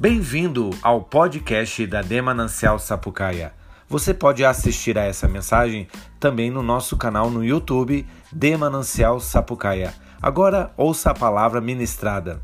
[0.00, 3.52] Bem-vindo ao podcast da Demanancial Sapucaia.
[3.86, 5.88] Você pode assistir a essa mensagem
[6.18, 9.92] também no nosso canal no YouTube Demanancial Sapucaia.
[10.22, 12.40] Agora ouça a palavra ministrada.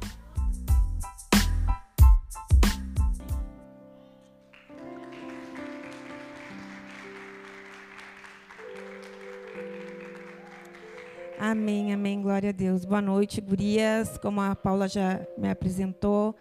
[11.39, 12.85] Amém, amém, glória a Deus.
[12.85, 14.19] Boa noite, gurias.
[14.19, 16.37] Como a Paula já me apresentou,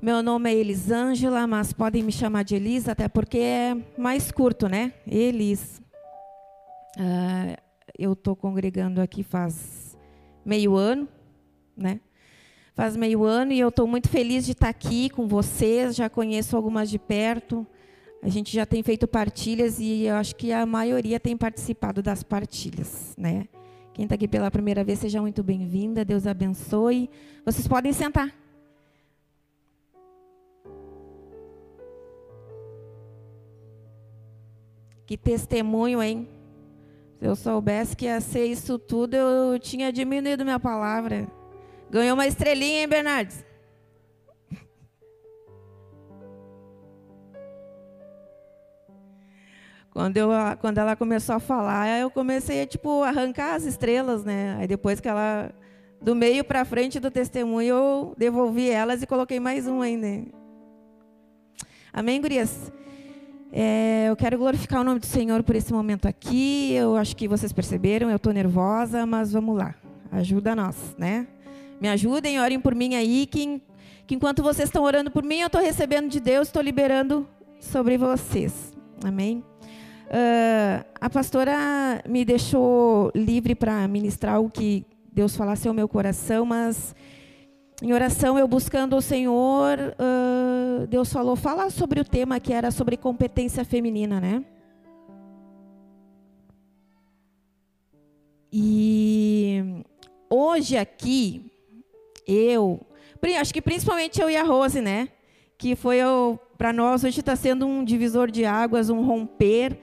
[0.00, 4.68] meu nome é Elisângela, mas podem me chamar de Elis, até porque é mais curto,
[4.68, 4.92] né?
[5.04, 5.82] Elis.
[6.96, 7.56] Uh,
[7.98, 9.98] eu estou congregando aqui faz
[10.44, 11.08] meio ano,
[11.76, 12.00] né?
[12.74, 15.96] Faz meio ano e eu estou muito feliz de estar aqui com vocês.
[15.96, 17.66] Já conheço algumas de perto.
[18.22, 22.22] A gente já tem feito partilhas e eu acho que a maioria tem participado das
[22.22, 23.48] partilhas, né?
[23.94, 26.04] Quem está aqui pela primeira vez, seja muito bem-vinda.
[26.04, 27.10] Deus abençoe.
[27.44, 28.32] Vocês podem sentar.
[35.08, 36.28] Que testemunho, hein?
[37.18, 41.26] Se eu soubesse que ia ser isso tudo, eu tinha diminuído minha palavra.
[41.90, 43.42] Ganhou uma estrelinha, hein, Bernardes?
[49.90, 50.28] Quando, eu,
[50.60, 54.58] quando ela começou a falar, eu comecei a tipo, arrancar as estrelas, né?
[54.60, 55.50] Aí depois que ela,
[56.02, 60.30] do meio para frente do testemunho, eu devolvi elas e coloquei mais um ainda.
[61.94, 62.70] Amém, gurias?
[63.52, 66.72] É, eu quero glorificar o nome do Senhor por esse momento aqui.
[66.74, 69.74] Eu acho que vocês perceberam, eu estou nervosa, mas vamos lá.
[70.10, 71.26] Ajuda nós, né?
[71.80, 73.62] Me ajudem, orem por mim aí, que,
[74.06, 77.26] que enquanto vocês estão orando por mim, eu estou recebendo de Deus, estou liberando
[77.60, 78.72] sobre vocês.
[79.04, 79.44] Amém?
[80.08, 86.46] Uh, a pastora me deixou livre para ministrar o que Deus falasse ao meu coração,
[86.46, 86.94] mas
[87.80, 92.70] em oração, eu buscando o Senhor, uh, Deus falou, fala sobre o tema que era
[92.70, 94.44] sobre competência feminina, né?
[98.52, 99.84] E
[100.28, 101.52] hoje aqui,
[102.26, 102.80] eu,
[103.40, 105.08] acho que principalmente eu e a Rose, né?
[105.56, 105.98] Que foi
[106.56, 109.78] para nós, hoje está sendo um divisor de águas, um romper,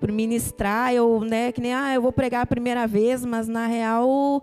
[0.00, 3.66] por ministrar, eu, né, que nem, ah, eu vou pregar a primeira vez, mas na
[3.66, 4.42] real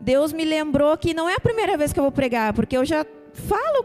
[0.00, 2.84] Deus me lembrou que não é a primeira vez que eu vou pregar, porque eu
[2.84, 3.84] já falo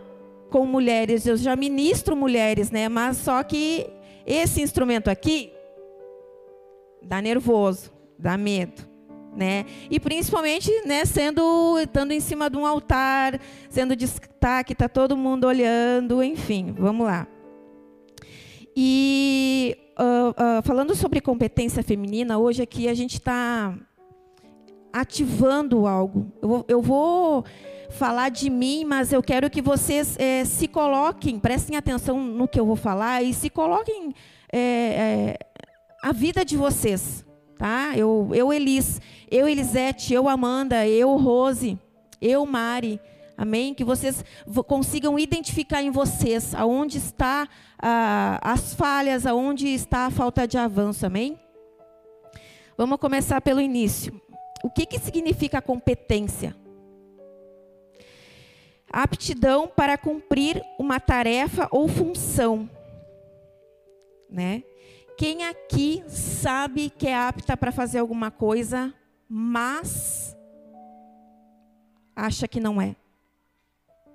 [0.50, 2.88] com mulheres, eu já ministro mulheres, né?
[2.88, 3.88] Mas só que
[4.26, 5.52] esse instrumento aqui
[7.03, 8.81] dá nervoso, dá medo,
[9.36, 9.66] né?
[9.92, 13.40] E principalmente, né, sendo estando em cima de um altar,
[13.70, 17.28] sendo destaque, tá todo mundo olhando, enfim, vamos lá.
[18.76, 23.74] E uh, uh, falando sobre competência feminina, hoje aqui a gente está
[24.96, 26.32] ativando algo.
[26.42, 27.46] Eu vou, eu vou,
[27.90, 32.60] falar de mim, mas eu quero que vocês é, se coloquem, prestem atenção no que
[32.60, 34.14] eu vou falar e se coloquem
[34.52, 35.38] é, é,
[36.02, 37.26] a vida de vocês.
[37.58, 37.94] Tá?
[37.96, 39.00] Eu, eu, Elis,
[39.32, 41.80] eu, Elisete, eu, Amanda, eu, Rose,
[42.22, 43.00] eu, Mari.
[43.38, 43.74] Amém?
[43.74, 44.24] Que vocês
[44.66, 51.06] consigam identificar em vocês aonde está ah, as falhas, aonde está a falta de avanço.
[51.06, 51.38] Amém?
[52.78, 54.22] Vamos começar pelo início.
[54.66, 56.56] O que, que significa competência?
[58.92, 62.68] Aptidão para cumprir uma tarefa ou função.
[64.28, 64.64] Né?
[65.20, 68.92] Quem aqui sabe que é apta para fazer alguma coisa,
[69.30, 70.36] mas
[72.16, 72.96] acha que não é?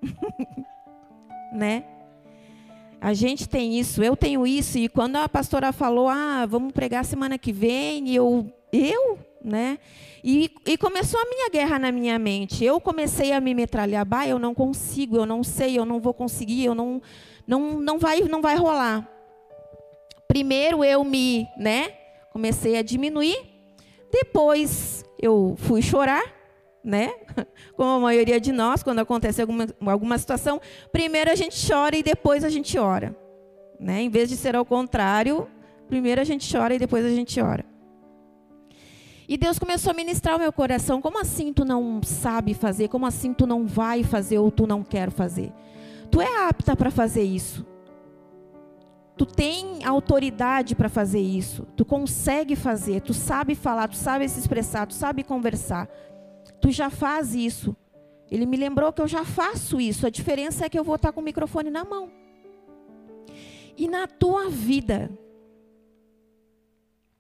[1.55, 1.85] né?
[3.01, 7.05] A gente tem isso, eu tenho isso, e quando a pastora falou, ah, vamos pregar
[7.05, 9.79] semana que vem, eu, eu, né?
[10.23, 12.65] E, e, começou a minha guerra na minha mente.
[12.65, 16.13] Eu comecei a me metralhar, bah, eu não consigo, eu não sei, eu não vou
[16.13, 17.01] conseguir, eu não,
[17.47, 19.09] não, não vai, não vai rolar.
[20.29, 21.95] Primeiro eu me, né?
[22.33, 23.37] Comecei a diminuir.
[24.13, 26.23] Depois eu fui chorar,
[26.85, 27.13] né?
[27.75, 30.61] Como a maioria de nós, quando acontece alguma, alguma situação,
[30.93, 33.17] primeiro a gente chora e depois a gente ora,
[33.79, 34.03] né?
[34.03, 35.49] Em vez de ser ao contrário,
[35.89, 37.70] primeiro a gente chora e depois a gente ora.
[39.31, 41.01] E Deus começou a ministrar o meu coração.
[41.01, 42.89] Como assim tu não sabe fazer?
[42.89, 45.53] Como assim tu não vai fazer ou tu não quer fazer?
[46.11, 47.65] Tu é apta para fazer isso.
[49.17, 51.65] Tu tem autoridade para fazer isso.
[51.77, 53.03] Tu consegue fazer.
[53.03, 53.87] Tu sabe falar.
[53.87, 54.89] Tu sabe se expressar.
[54.89, 55.89] Tu sabe conversar.
[56.61, 57.77] Tu já faz isso.
[58.29, 60.09] Ele me lembrou que eu já faço isso.
[60.09, 62.11] A diferença é que eu vou estar com o microfone na mão.
[63.77, 65.09] E na tua vida,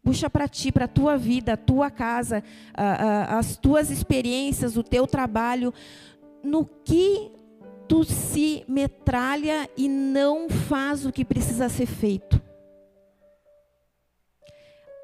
[0.02, 2.43] Puxa para ti, para a tua vida, a tua casa,
[2.73, 5.75] a, a, as tuas experiências, o teu trabalho,
[6.43, 7.31] no que
[7.87, 12.41] tu se metralha e não faz o que precisa ser feito.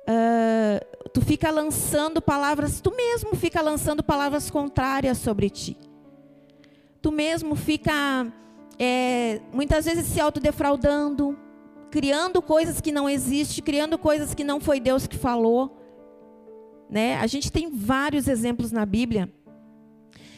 [0.08, 5.76] Uh, tu fica lançando palavras, tu mesmo fica lançando palavras contrárias sobre ti.
[7.02, 8.32] Tu mesmo fica
[8.78, 11.36] é, muitas vezes se autodefraudando,
[11.90, 15.76] criando coisas que não existem, criando coisas que não foi Deus que falou.
[16.90, 17.16] Né?
[17.16, 19.30] A gente tem vários exemplos na Bíblia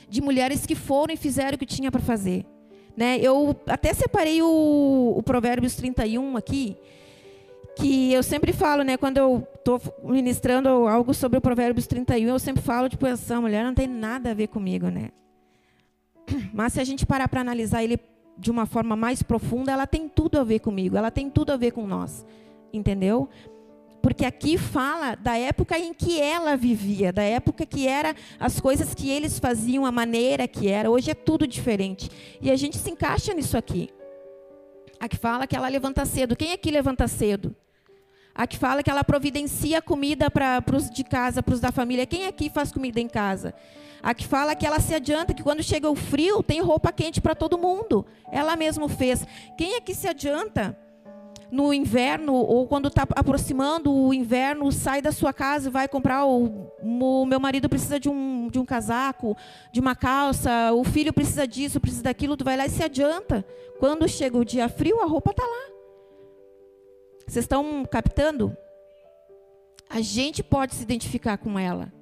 [0.09, 2.47] de mulheres que foram e fizeram o que tinha para fazer.
[2.97, 3.19] Né?
[3.21, 6.77] Eu até separei o, o Provérbios 31 aqui,
[7.77, 12.39] que eu sempre falo, né, quando eu estou ministrando algo sobre o Provérbios 31, eu
[12.41, 15.11] sempre falo, tipo, essa mulher não tem nada a ver comigo, né?
[16.53, 18.01] Mas se a gente parar para analisar ele
[18.39, 21.57] de uma forma mais profunda, ela tem tudo a ver comigo, ela tem tudo a
[21.57, 22.25] ver com nós,
[22.73, 23.29] entendeu?
[24.01, 28.95] Porque aqui fala da época em que ela vivia, da época que era as coisas
[28.95, 30.89] que eles faziam, a maneira que era.
[30.89, 32.09] Hoje é tudo diferente.
[32.41, 33.91] E a gente se encaixa nisso aqui.
[35.01, 36.37] Aqui fala que ela levanta cedo.
[36.37, 37.55] Quem aqui levanta cedo?
[38.35, 42.07] Aqui fala que ela providencia comida para os de casa, para os da família.
[42.07, 43.53] Quem aqui faz comida em casa?
[44.03, 47.35] Aqui fala que ela se adianta, que quando chega o frio, tem roupa quente para
[47.35, 48.07] todo mundo.
[48.31, 49.27] Ela mesma fez.
[49.57, 50.77] Quem aqui se adianta
[51.51, 56.27] no inverno, ou quando está aproximando o inverno, sai da sua casa e vai comprar.
[56.27, 59.37] O, o, meu marido precisa de um, de um casaco,
[59.73, 62.37] de uma calça, o filho precisa disso, precisa daquilo.
[62.37, 63.45] Tu vai lá e se adianta.
[63.79, 65.69] Quando chega o dia frio, a roupa está lá.
[67.27, 68.57] Vocês estão captando?
[69.89, 71.93] A gente pode se identificar com ela.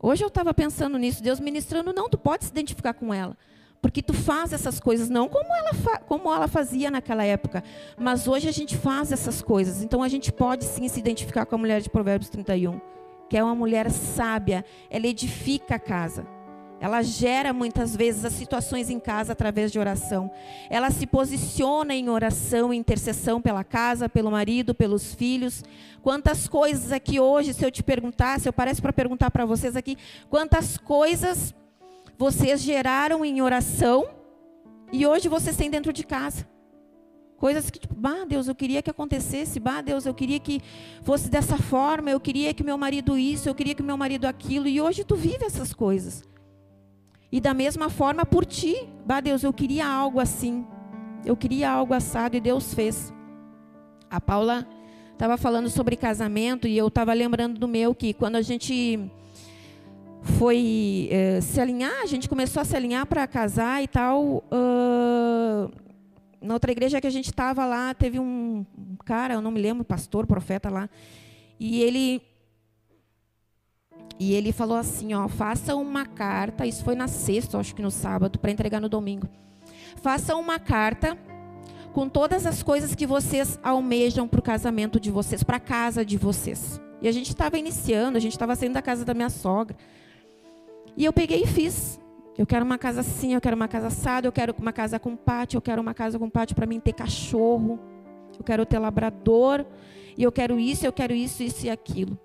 [0.00, 3.36] Hoje eu estava pensando nisso, Deus ministrando, não, tu pode se identificar com ela.
[3.80, 7.62] Porque tu faz essas coisas, não como ela, como ela fazia naquela época,
[7.96, 9.82] mas hoje a gente faz essas coisas.
[9.82, 12.80] Então a gente pode sim se identificar com a mulher de Provérbios 31,
[13.28, 16.35] que é uma mulher sábia, ela edifica a casa.
[16.78, 20.30] Ela gera muitas vezes as situações em casa através de oração.
[20.68, 25.64] Ela se posiciona em oração, em intercessão pela casa, pelo marido, pelos filhos.
[26.02, 29.96] Quantas coisas aqui hoje, se eu te perguntasse, eu parece para perguntar para vocês aqui,
[30.28, 31.54] quantas coisas
[32.18, 34.06] vocês geraram em oração
[34.92, 36.46] e hoje vocês têm dentro de casa?
[37.38, 40.60] Coisas que, tipo, bah, Deus, eu queria que acontecesse, bah, Deus, eu queria que
[41.02, 44.66] fosse dessa forma, eu queria que meu marido isso, eu queria que meu marido aquilo,
[44.66, 46.22] e hoje tu vive essas coisas.
[47.30, 48.88] E da mesma forma por ti.
[49.04, 50.64] Bah, Deus, eu queria algo assim.
[51.24, 53.12] Eu queria algo assado e Deus fez.
[54.10, 54.66] A Paula
[55.12, 59.10] estava falando sobre casamento e eu estava lembrando do meu que quando a gente
[60.38, 64.44] foi eh, se alinhar, a gente começou a se alinhar para casar e tal.
[64.52, 65.70] Uh,
[66.40, 68.64] na outra igreja que a gente estava lá, teve um
[69.04, 70.88] cara, eu não me lembro, pastor, profeta lá,
[71.58, 72.22] e ele
[74.18, 77.90] e ele falou assim, ó, faça uma carta, isso foi na sexta, acho que no
[77.90, 79.28] sábado, para entregar no domingo.
[79.96, 81.18] Faça uma carta
[81.92, 86.04] com todas as coisas que vocês almejam para o casamento de vocês, para a casa
[86.04, 86.80] de vocês.
[87.00, 89.76] E a gente estava iniciando, a gente estava saindo da casa da minha sogra.
[90.96, 92.00] E eu peguei e fiz.
[92.38, 95.16] Eu quero uma casa assim, eu quero uma casa assada, eu quero uma casa com
[95.16, 97.78] pátio, eu quero uma casa com pátio para mim ter cachorro,
[98.38, 99.64] eu quero ter labrador,
[100.16, 102.18] e eu quero isso, eu quero isso, isso e aquilo.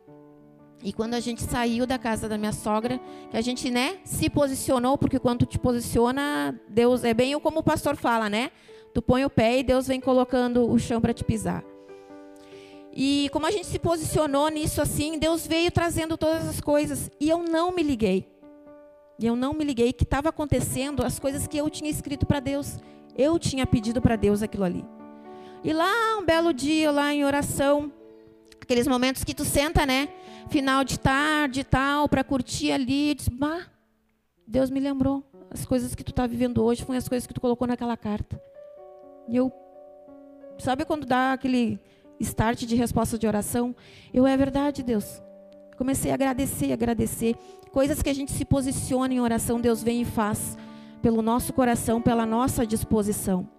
[0.83, 2.99] E quando a gente saiu da casa da minha sogra,
[3.29, 7.63] que a gente, né, se posicionou, porque quando te posiciona, Deus é bem como o
[7.63, 8.51] pastor fala, né?
[8.93, 11.63] Tu põe o pé e Deus vem colocando o chão para te pisar.
[12.93, 17.29] E como a gente se posicionou nisso assim, Deus veio trazendo todas as coisas e
[17.29, 18.27] eu não me liguei.
[19.17, 22.39] E eu não me liguei que estava acontecendo as coisas que eu tinha escrito para
[22.39, 22.79] Deus.
[23.15, 24.83] Eu tinha pedido para Deus aquilo ali.
[25.63, 27.91] E lá um belo dia, lá em oração,
[28.59, 30.09] aqueles momentos que tu senta, né?
[30.49, 33.13] Final de tarde e tal, para curtir ali.
[33.15, 33.67] disse, bah,
[34.47, 35.23] Deus me lembrou.
[35.49, 38.41] As coisas que tu está vivendo hoje foram as coisas que tu colocou naquela carta.
[39.27, 39.51] E eu,
[40.57, 41.79] sabe quando dá aquele
[42.19, 43.75] start de resposta de oração?
[44.13, 45.21] Eu, é verdade, Deus.
[45.77, 47.35] Comecei a agradecer, agradecer.
[47.71, 50.57] Coisas que a gente se posiciona em oração, Deus vem e faz.
[51.01, 53.49] Pelo nosso coração, pela nossa disposição.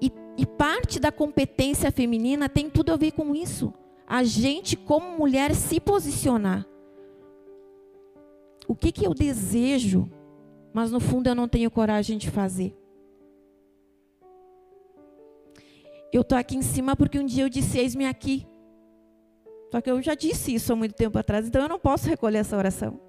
[0.00, 3.72] E, e parte da competência feminina tem tudo a ver com isso
[4.06, 6.66] a gente, como mulher, se posicionar.
[8.66, 10.10] O que, que eu desejo,
[10.72, 12.76] mas no fundo eu não tenho coragem de fazer?
[16.12, 18.46] Eu estou aqui em cima porque um dia eu disse: Eis-me aqui.
[19.70, 22.38] Só que eu já disse isso há muito tempo atrás, então eu não posso recolher
[22.38, 23.00] essa oração.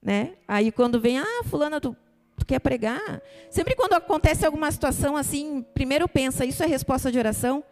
[0.00, 0.36] Né?
[0.46, 1.96] Aí quando vem, ah, fulana, tu,
[2.36, 3.20] tu quer pregar?
[3.50, 7.64] Sempre quando acontece alguma situação assim, primeiro pensa, isso é resposta de oração?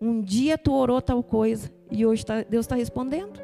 [0.00, 3.40] Um dia tu orou tal coisa e hoje tá, Deus está respondendo.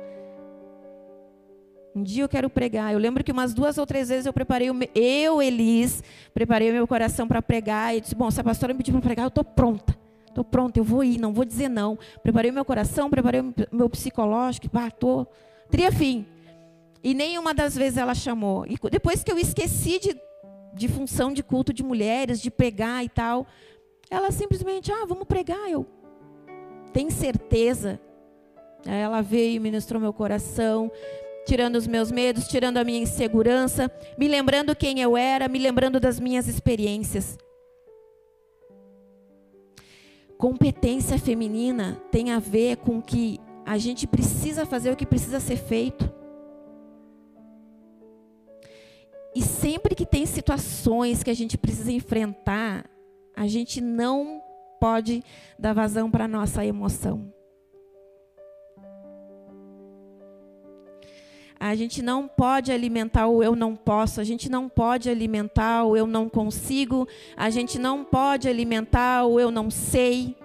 [1.94, 2.92] Um dia eu quero pregar.
[2.92, 6.72] Eu lembro que umas duas ou três vezes eu preparei, o eu, Elis, preparei o
[6.72, 7.96] meu coração para pregar.
[7.96, 9.96] E disse: Bom, se a pastora me pediu para pregar, eu estou pronta.
[10.28, 11.96] Estou pronta, eu vou ir, não vou dizer não.
[12.22, 15.30] Preparei o meu coração, preparei o meu psicológico, estou.
[15.70, 16.26] Tria fim.
[17.02, 18.66] E nenhuma das vezes ela chamou.
[18.66, 20.16] E depois que eu esqueci de,
[20.74, 23.46] de função de culto de mulheres, de pregar e tal,
[24.10, 25.70] ela simplesmente, ah, vamos pregar.
[25.70, 25.86] Eu,
[26.94, 28.00] tem certeza?
[28.86, 30.90] Ela veio e ministrou meu coração,
[31.44, 35.98] tirando os meus medos, tirando a minha insegurança, me lembrando quem eu era, me lembrando
[35.98, 37.36] das minhas experiências.
[40.38, 45.56] Competência feminina tem a ver com que a gente precisa fazer o que precisa ser
[45.56, 46.08] feito.
[49.34, 52.88] E sempre que tem situações que a gente precisa enfrentar,
[53.34, 54.43] a gente não
[54.84, 55.24] pode
[55.58, 57.32] dar vazão para a nossa emoção.
[61.58, 65.96] A gente não pode alimentar o eu não posso, a gente não pode alimentar o
[65.96, 70.36] eu não consigo, a gente não pode alimentar o eu não sei,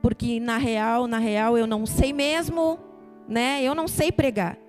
[0.00, 2.78] porque na real, na real eu não sei mesmo,
[3.28, 3.64] né?
[3.64, 4.67] Eu não sei pregar.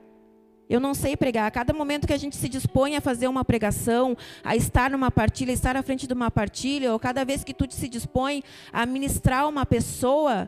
[0.69, 1.47] Eu não sei pregar.
[1.47, 5.09] A cada momento que a gente se dispõe a fazer uma pregação, a estar numa
[5.09, 8.85] partilha, estar à frente de uma partilha, ou cada vez que tu se dispõe a
[8.85, 10.47] ministrar uma pessoa,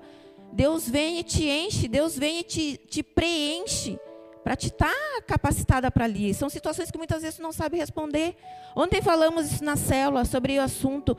[0.54, 4.00] Deus vem e te enche, Deus vem e te, te preenche
[4.44, 6.34] para te estar tá capacitada para ali.
[6.36, 8.36] São situações que muitas vezes tu não sabe responder.
[8.76, 11.18] Ontem falamos isso na célula sobre o assunto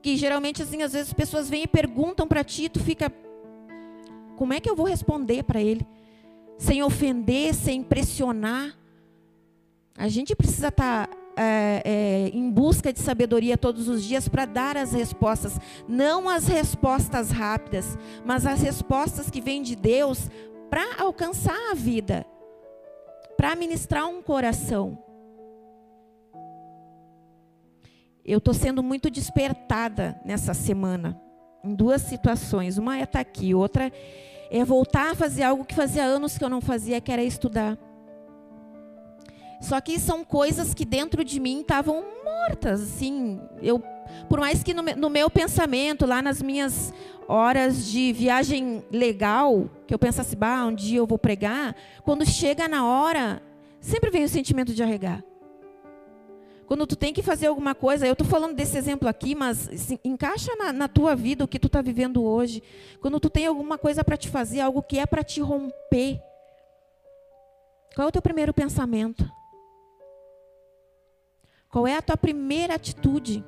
[0.00, 3.12] que geralmente assim às vezes as pessoas vêm e perguntam para ti, tu fica
[4.36, 5.86] como é que eu vou responder para ele?
[6.58, 8.76] Sem ofender, sem pressionar.
[9.96, 14.44] A gente precisa estar tá, é, é, em busca de sabedoria todos os dias para
[14.44, 20.30] dar as respostas, não as respostas rápidas, mas as respostas que vêm de Deus
[20.70, 22.26] para alcançar a vida
[23.42, 24.96] para ministrar um coração.
[28.24, 31.20] Eu estou sendo muito despertada nessa semana,
[31.64, 32.78] em duas situações.
[32.78, 33.92] Uma é estar tá aqui, outra é
[34.64, 37.78] voltar a fazer algo que fazia anos que eu não fazia, que era estudar.
[39.62, 43.40] Só que são coisas que dentro de mim estavam mortas, assim.
[43.62, 43.82] Eu,
[44.28, 46.92] por mais que no, no meu pensamento, lá nas minhas
[47.28, 52.68] horas de viagem legal, que eu pensasse, bah, um dia eu vou pregar, quando chega
[52.68, 53.40] na hora,
[53.80, 55.22] sempre vem o sentimento de arregar.
[56.72, 59.98] Quando tu tem que fazer alguma coisa, eu estou falando desse exemplo aqui, mas assim,
[60.02, 62.62] encaixa na, na, tua vida o que tu está vivendo hoje.
[62.98, 66.18] Quando tu tem alguma coisa para te fazer, algo que é para te romper,
[67.94, 69.30] qual é o teu primeiro pensamento?
[71.68, 73.44] Qual é a tua primeira atitude?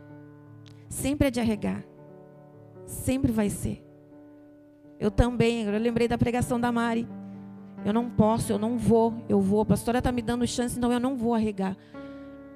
[0.90, 1.82] Sempre é de arregar.
[2.84, 3.82] Sempre vai ser.
[5.00, 7.08] Eu também, eu lembrei da pregação da Mari.
[7.86, 9.62] Eu não posso, eu não vou, eu vou.
[9.62, 11.74] A pastora está me dando chance, então eu não vou arregar.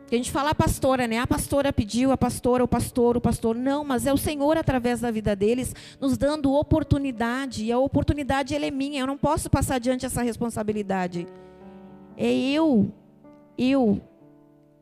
[0.09, 1.19] Porque a gente fala a pastora, né?
[1.19, 3.55] A pastora pediu, a pastora, o pastor, o pastor.
[3.55, 7.67] Não, mas é o Senhor, através da vida deles, nos dando oportunidade.
[7.67, 9.03] E a oportunidade, ela é minha.
[9.03, 11.27] Eu não posso passar adiante essa responsabilidade.
[12.17, 12.91] É eu,
[13.59, 14.01] eu,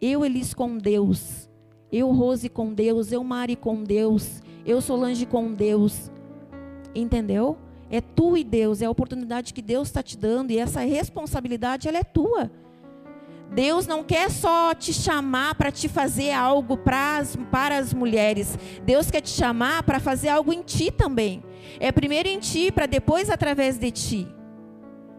[0.01, 1.51] eu, Elis com Deus.
[1.91, 3.11] Eu, Rose com Deus.
[3.11, 4.41] Eu, Mari com Deus.
[4.65, 6.09] Eu, Solange com Deus.
[6.95, 7.59] Entendeu?
[7.91, 11.89] É tu e Deus, é a oportunidade que Deus está te dando e essa responsabilidade
[11.89, 12.49] ela é tua.
[13.53, 18.59] Deus não quer só te chamar para te fazer algo para as, mulheres.
[18.85, 21.43] Deus quer te chamar para fazer algo em ti também.
[21.81, 24.29] É primeiro em ti, para depois através de ti.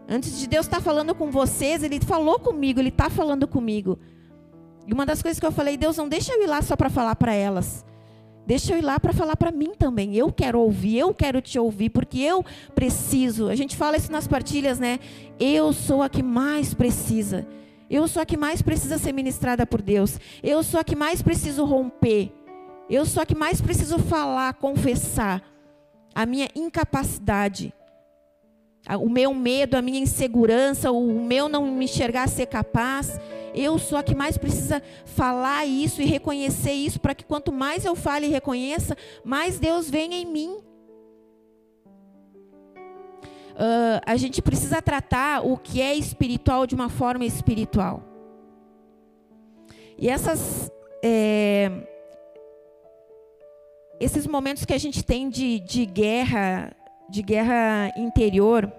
[0.08, 3.98] Antes de Deus estar tá falando com vocês, Ele falou comigo, Ele está falando comigo.
[4.86, 6.88] E uma das coisas que eu falei, Deus, não deixa eu ir lá só para
[6.88, 7.84] falar para elas.
[8.46, 10.16] Deixa eu ir lá para falar para mim também.
[10.16, 12.42] Eu quero ouvir, eu quero te ouvir, porque eu
[12.74, 13.50] preciso.
[13.50, 14.98] A gente fala isso nas partilhas, né?
[15.38, 17.46] Eu sou a que mais precisa.
[17.90, 20.18] Eu sou a que mais precisa ser ministrada por Deus.
[20.42, 22.32] Eu sou a que mais preciso romper.
[22.88, 25.42] Eu sou a que mais preciso falar, confessar
[26.14, 27.72] a minha incapacidade,
[29.00, 33.20] o meu medo, a minha insegurança, o meu não me enxergar ser capaz.
[33.54, 37.84] Eu sou a que mais precisa falar isso e reconhecer isso, para que quanto mais
[37.84, 40.67] eu fale e reconheça, mais Deus venha em mim.
[43.58, 48.04] Uh, a gente precisa tratar o que é espiritual de uma forma espiritual.
[49.98, 50.70] E essas,
[51.02, 51.68] é,
[53.98, 56.72] esses momentos que a gente tem de, de guerra,
[57.10, 58.72] de guerra interior,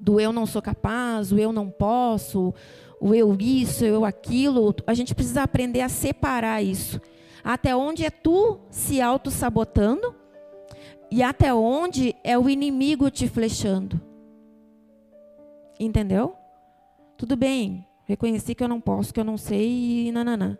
[0.00, 2.52] do eu não sou capaz, o eu não posso,
[3.00, 7.00] o eu isso, eu aquilo, a gente precisa aprender a separar isso.
[7.44, 10.12] Até onde é tu se auto-sabotando
[11.14, 14.00] e até onde é o inimigo te flechando.
[15.78, 16.34] Entendeu?
[17.16, 20.58] Tudo bem, reconheci que eu não posso, que eu não sei e nananã.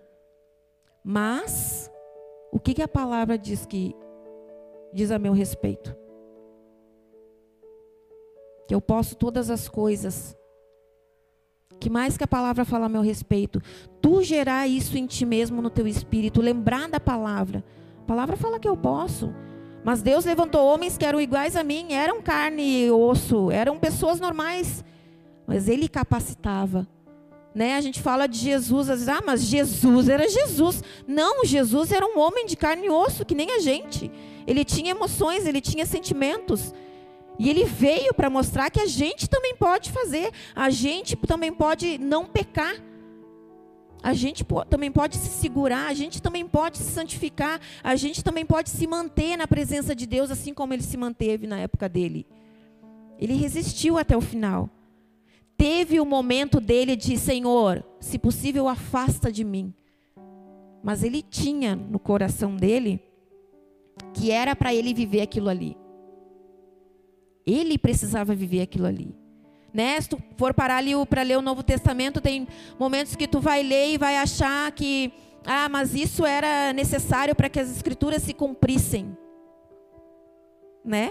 [1.02, 1.90] Mas
[2.52, 3.96] o que, que a palavra diz que
[4.92, 5.92] diz a meu respeito?
[8.68, 10.36] Que eu posso todas as coisas.
[11.80, 13.60] Que mais que a palavra fala a meu respeito?
[14.00, 17.64] Tu gerar isso em ti mesmo no teu espírito, lembrar da palavra.
[17.98, 19.34] A palavra fala que eu posso.
[19.84, 24.18] Mas Deus levantou homens que eram iguais a mim, eram carne e osso, eram pessoas
[24.18, 24.82] normais,
[25.46, 26.88] mas ele capacitava.
[27.54, 27.76] Né?
[27.76, 30.82] A gente fala de Jesus, às vezes, ah, mas Jesus era Jesus.
[31.06, 34.10] Não, Jesus era um homem de carne e osso, que nem a gente.
[34.46, 36.74] Ele tinha emoções, ele tinha sentimentos.
[37.38, 41.98] E ele veio para mostrar que a gente também pode fazer, a gente também pode
[41.98, 42.74] não pecar.
[44.04, 48.44] A gente também pode se segurar, a gente também pode se santificar, a gente também
[48.44, 52.26] pode se manter na presença de Deus, assim como ele se manteve na época dele.
[53.18, 54.68] Ele resistiu até o final.
[55.56, 59.72] Teve o momento dele de: Senhor, se possível, afasta de mim.
[60.82, 63.00] Mas ele tinha no coração dele
[64.12, 65.78] que era para ele viver aquilo ali.
[67.46, 69.23] Ele precisava viver aquilo ali.
[69.74, 70.00] Né?
[70.00, 72.46] Se tu for parar ali para ler o Novo Testamento, tem
[72.78, 75.12] momentos que tu vai ler e vai achar que,
[75.44, 79.18] ah, mas isso era necessário para que as escrituras se cumprissem.
[80.84, 81.10] Né?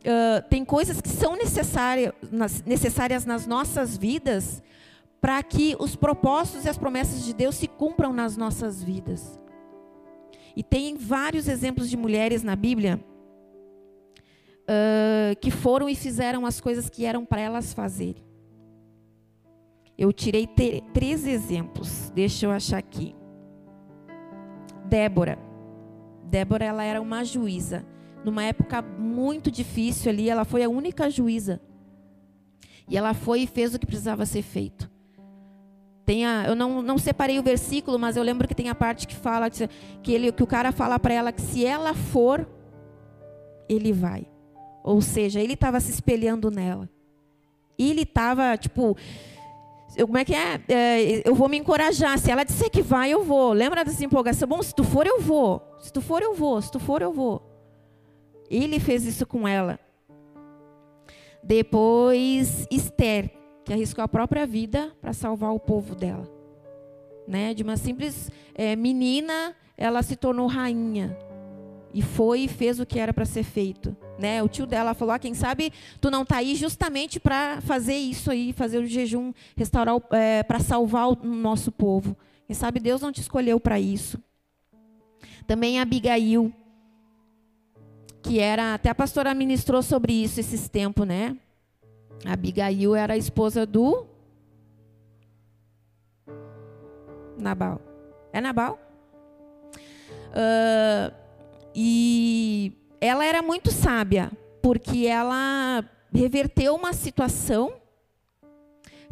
[0.00, 4.60] Uh, tem coisas que são necessárias nas, necessárias nas nossas vidas
[5.20, 9.38] para que os propósitos e as promessas de Deus se cumpram nas nossas vidas.
[10.56, 13.00] E tem vários exemplos de mulheres na Bíblia
[14.68, 18.28] uh, que foram e fizeram as coisas que eram para elas fazerem.
[19.96, 20.48] Eu tirei
[20.92, 22.10] três exemplos.
[22.14, 23.16] Deixa eu achar aqui.
[24.84, 25.38] Débora.
[26.24, 27.84] Débora, ela era uma juíza.
[28.24, 31.60] Numa época muito difícil ali, ela foi a única juíza.
[32.88, 34.88] E ela foi e fez o que precisava ser feito.
[36.04, 39.06] Tem a, eu não, não separei o versículo, mas eu lembro que tem a parte
[39.06, 39.68] que fala que,
[40.12, 42.48] ele, que o cara fala para ela que se ela for,
[43.68, 44.26] ele vai.
[44.88, 46.88] Ou seja, ele estava se espelhando nela.
[47.78, 48.96] Ele estava, tipo,
[49.94, 50.58] eu, como é que é?
[50.66, 51.28] é?
[51.28, 52.18] Eu vou me encorajar.
[52.18, 53.52] Se ela disser que vai, eu vou.
[53.52, 54.48] Lembra dessa empolgação?
[54.48, 55.62] Bom, se tu for, eu vou.
[55.78, 56.62] Se tu for, eu vou.
[56.62, 57.42] Se tu for, eu vou.
[58.50, 59.78] Ele fez isso com ela.
[61.44, 63.30] Depois, Esther,
[63.66, 66.26] que arriscou a própria vida para salvar o povo dela.
[67.26, 67.52] Né?
[67.52, 71.14] De uma simples é, menina, ela se tornou rainha.
[71.92, 73.94] E foi e fez o que era para ser feito.
[74.18, 74.42] Né?
[74.42, 78.30] O tio dela falou: ah, quem sabe tu não está aí justamente para fazer isso
[78.30, 82.16] aí, fazer o jejum, restaurar, é, para salvar o nosso povo.
[82.46, 84.18] Quem sabe Deus não te escolheu para isso.
[85.46, 86.52] Também Abigail,
[88.22, 91.36] que era, até a pastora ministrou sobre isso esses tempos, né?
[92.24, 94.06] Abigail era a esposa do
[97.38, 97.80] Nabal.
[98.32, 98.78] É Nabal?
[100.30, 101.14] Uh,
[101.74, 104.30] e ela era muito sábia,
[104.62, 107.72] porque ela reverteu uma situação,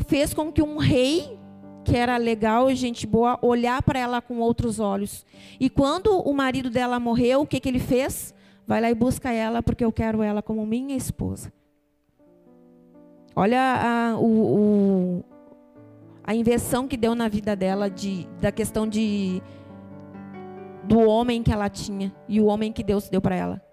[0.07, 1.39] fez com que um rei,
[1.85, 5.25] que era legal, gente boa, olhar para ela com outros olhos.
[5.61, 8.35] E quando o marido dela morreu, o que, que ele fez?
[8.67, 11.53] Vai lá e busca ela, porque eu quero ela como minha esposa.
[13.37, 15.25] Olha a, o, o,
[16.25, 19.41] a inversão que deu na vida dela de, da questão de
[20.85, 23.66] do homem que ela tinha e o homem que Deus deu para ela.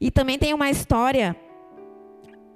[0.00, 1.36] E também tem uma história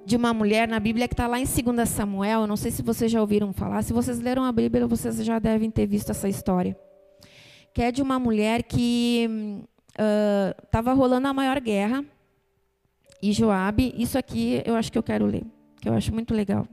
[0.05, 2.41] de uma mulher na Bíblia que está lá em 2 Samuel.
[2.41, 3.83] Eu não sei se vocês já ouviram falar.
[3.83, 6.77] Se vocês leram a Bíblia, vocês já devem ter visto essa história.
[7.73, 9.29] Que é de uma mulher que
[10.63, 12.03] estava uh, rolando a maior guerra.
[13.21, 15.43] E Joabe, isso aqui eu acho que eu quero ler,
[15.81, 16.67] que eu acho muito legal.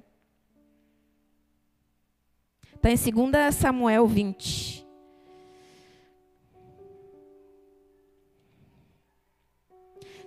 [2.75, 4.82] Está em 2 Samuel 20.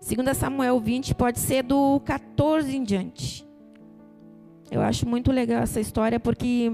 [0.05, 3.43] Segunda Samuel 20 pode ser do 14 em diante.
[4.69, 6.71] Eu acho muito legal essa história porque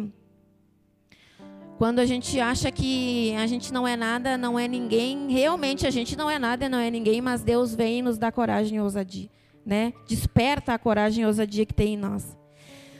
[1.78, 5.89] quando a gente acha que a gente não é nada, não é ninguém, realmente a
[5.89, 8.82] gente não é nada, não é ninguém, mas Deus vem e nos dá coragem e
[8.82, 9.30] ousadia,
[9.65, 9.94] né?
[10.10, 12.38] Desperta a coragem e ousadia que tem em nós.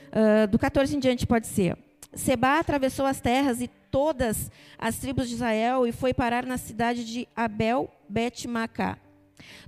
[0.08, 1.76] Uh, do 14 em diante pode ser.
[2.14, 7.04] Seba atravessou as terras e todas as tribos de Israel e foi parar na cidade
[7.04, 8.96] de Abel Bet-Macá.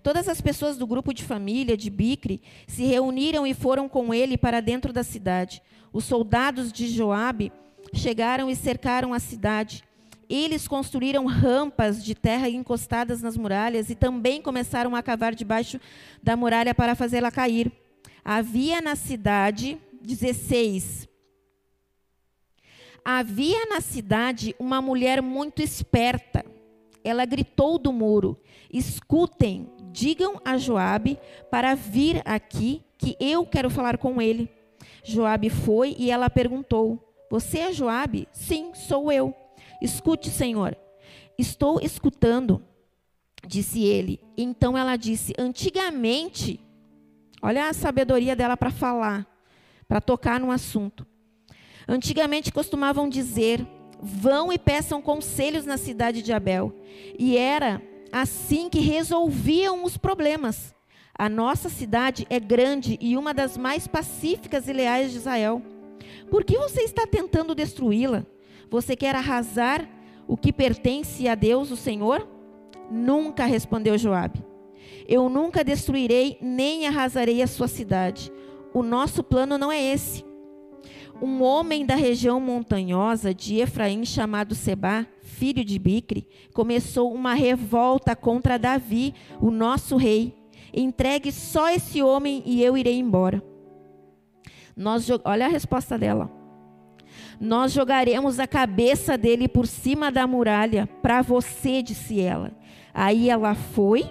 [0.02, 4.36] Todas as pessoas do grupo de família de Bicre se reuniram e foram com ele
[4.36, 5.62] para dentro da cidade.
[5.92, 7.52] Os soldados de Joabe
[7.92, 9.84] chegaram e cercaram a cidade.
[10.28, 15.80] Eles construíram rampas de terra encostadas nas muralhas e também começaram a cavar debaixo
[16.22, 17.70] da muralha para fazê-la cair.
[18.24, 21.08] Havia na cidade 16.
[23.04, 26.44] Havia na cidade uma mulher muito esperta.
[27.04, 28.40] Ela gritou do muro:
[28.72, 31.18] Escutem, digam a Joabe
[31.50, 34.50] para vir aqui, que eu quero falar com ele.
[35.04, 38.26] Joabe foi e ela perguntou: Você é Joabe?
[38.32, 39.34] Sim, sou eu.
[39.82, 40.76] Escute, Senhor.
[41.38, 42.62] Estou escutando,
[43.46, 44.20] disse ele.
[44.36, 46.58] Então ela disse: Antigamente,
[47.42, 49.26] olha a sabedoria dela para falar,
[49.86, 51.06] para tocar no assunto.
[51.86, 53.66] Antigamente costumavam dizer:
[54.00, 56.74] Vão e peçam conselhos na cidade de Abel.
[57.18, 60.74] E era assim que resolviam os problemas.
[61.16, 65.62] A nossa cidade é grande e uma das mais pacíficas e leais de Israel.
[66.30, 68.26] Por que você está tentando destruí-la?
[68.70, 69.88] Você quer arrasar
[70.26, 72.26] o que pertence a Deus, o Senhor?
[72.90, 74.42] Nunca respondeu Joabe.
[75.06, 78.32] Eu nunca destruirei nem arrasarei a sua cidade.
[78.72, 80.24] O nosso plano não é esse.
[81.22, 88.16] Um homem da região montanhosa de Efraim, chamado Seba, filho de Bicre, começou uma revolta
[88.16, 90.34] contra Davi, o nosso rei.
[90.72, 93.42] Entregue só esse homem e eu irei embora.
[94.76, 96.30] Nós, olha a resposta dela.
[97.40, 102.52] Nós jogaremos a cabeça dele por cima da muralha para você, disse ela.
[102.92, 104.10] Aí ela foi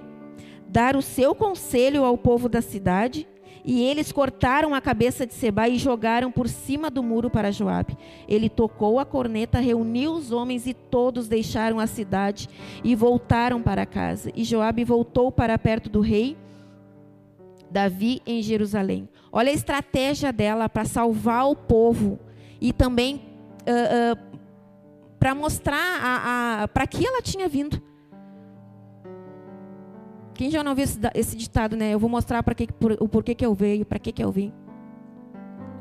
[0.69, 3.27] dar o seu conselho ao povo da cidade
[3.65, 7.97] e eles cortaram a cabeça de Seba e jogaram por cima do muro para Joabe.
[8.27, 12.49] Ele tocou a corneta, reuniu os homens e todos deixaram a cidade
[12.83, 14.31] e voltaram para casa.
[14.35, 16.37] E Joabe voltou para perto do rei
[17.71, 19.09] Davi em Jerusalém.
[19.31, 22.19] Olha a estratégia dela para salvar o povo
[22.61, 23.15] e também
[23.61, 24.37] uh, uh,
[25.17, 27.81] para mostrar para que ela tinha vindo.
[30.33, 31.93] Quem já não viu esse, esse ditado, né?
[31.93, 34.31] Eu vou mostrar para que, por, o porquê que eu veio, para que, que eu
[34.31, 34.51] vim.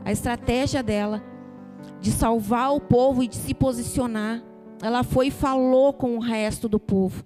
[0.04, 1.22] A estratégia dela
[2.00, 4.42] de salvar o povo e de se posicionar.
[4.82, 7.24] Ela foi e falou com o resto do povo.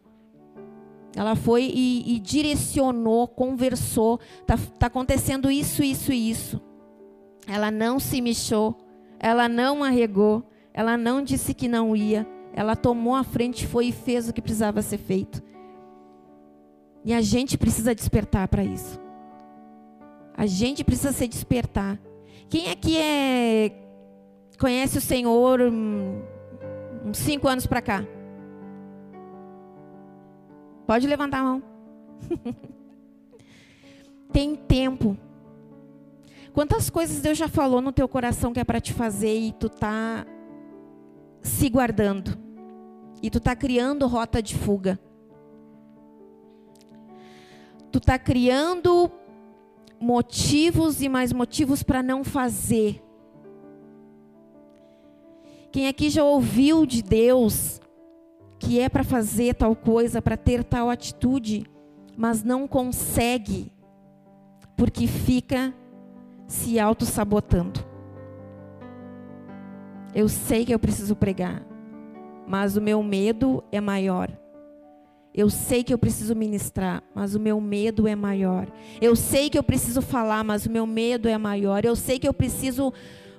[1.16, 4.20] Ela foi e, e direcionou, conversou.
[4.40, 6.60] Está tá acontecendo isso, isso e isso.
[7.48, 8.76] Ela não se mexeu.
[9.18, 10.44] Ela não arregou.
[10.74, 12.26] Ela não disse que não ia.
[12.52, 15.42] Ela tomou a frente, foi e fez o que precisava ser feito.
[17.06, 19.00] E a gente precisa despertar para isso.
[20.36, 22.00] A gente precisa se despertar.
[22.48, 23.70] Quem aqui é
[24.58, 28.04] conhece o Senhor uns cinco anos para cá?
[30.84, 31.62] Pode levantar a mão.
[34.32, 35.16] Tem tempo.
[36.52, 39.68] Quantas coisas Deus já falou no teu coração que é para te fazer e tu
[39.68, 40.26] tá
[41.40, 42.36] se guardando.
[43.22, 44.98] E tu tá criando rota de fuga
[47.96, 49.10] tu está criando
[49.98, 53.02] motivos e mais motivos para não fazer.
[55.72, 57.80] Quem aqui já ouviu de Deus
[58.58, 61.64] que é para fazer tal coisa, para ter tal atitude,
[62.14, 63.72] mas não consegue,
[64.76, 65.72] porque fica
[66.46, 67.80] se auto-sabotando.
[70.14, 71.66] Eu sei que eu preciso pregar,
[72.46, 74.30] mas o meu medo é maior.
[75.36, 78.66] Eu sei que eu preciso ministrar, mas o meu medo é maior.
[79.00, 81.84] Eu sei que eu preciso falar, mas o meu medo é maior.
[81.84, 82.92] Eu sei que eu preciso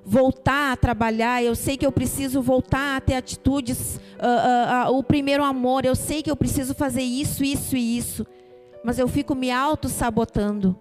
[0.05, 4.97] voltar a trabalhar, eu sei que eu preciso voltar a ter atitudes, uh, uh, uh,
[4.97, 8.25] o primeiro amor, eu sei que eu preciso fazer isso, isso e isso,
[8.85, 10.77] mas eu fico me auto-sabotando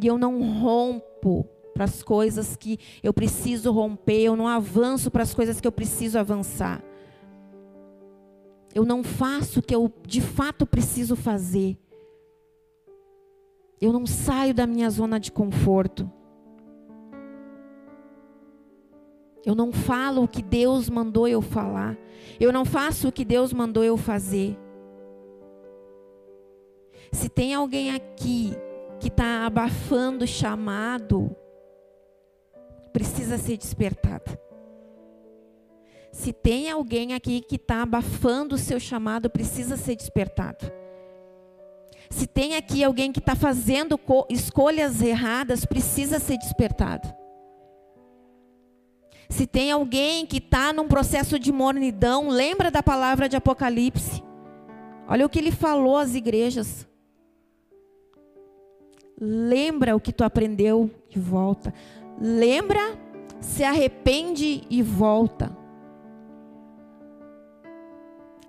[0.00, 5.24] e eu não rompo para as coisas que eu preciso romper, eu não avanço para
[5.24, 6.84] as coisas que eu preciso avançar.
[8.74, 11.78] Eu não faço o que eu de fato preciso fazer.
[13.80, 16.10] Eu não saio da minha zona de conforto.
[19.44, 21.98] Eu não falo o que Deus mandou eu falar.
[22.38, 24.56] Eu não faço o que Deus mandou eu fazer.
[27.10, 28.52] Se tem alguém aqui
[29.00, 31.34] que está abafando o chamado,
[32.92, 34.40] precisa ser despertada.
[36.12, 40.70] Se tem alguém aqui que está abafando o seu chamado, precisa ser despertado.
[42.10, 43.98] Se tem aqui alguém que está fazendo
[44.28, 47.08] escolhas erradas, precisa ser despertado.
[49.30, 54.22] Se tem alguém que está num processo de mornidão, lembra da palavra de Apocalipse.
[55.08, 56.86] Olha o que ele falou às igrejas.
[59.18, 61.72] Lembra o que tu aprendeu e volta.
[62.20, 62.98] Lembra,
[63.40, 65.61] se arrepende e volta.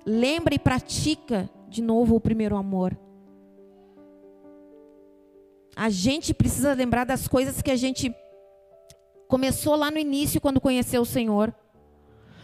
[0.05, 2.97] Lembra e pratica de novo o primeiro amor.
[5.75, 8.13] A gente precisa lembrar das coisas que a gente
[9.27, 11.53] começou lá no início, quando conheceu o Senhor.